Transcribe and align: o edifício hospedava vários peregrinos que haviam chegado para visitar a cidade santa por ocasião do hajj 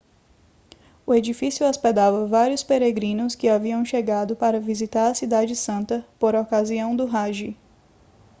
o 1.05 1.13
edifício 1.13 1.63
hospedava 1.69 2.25
vários 2.25 2.63
peregrinos 2.63 3.35
que 3.35 3.47
haviam 3.47 3.85
chegado 3.85 4.35
para 4.35 4.59
visitar 4.59 5.11
a 5.11 5.13
cidade 5.13 5.55
santa 5.55 6.03
por 6.17 6.33
ocasião 6.33 6.95
do 6.95 7.05
hajj 7.05 7.55